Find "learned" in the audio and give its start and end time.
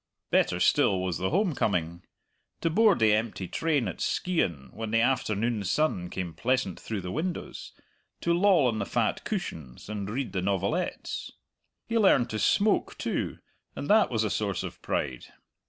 11.99-12.31